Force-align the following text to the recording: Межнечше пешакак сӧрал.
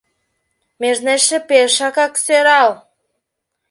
Межнечше 0.81 1.37
пешакак 1.47 2.13
сӧрал. 2.25 2.71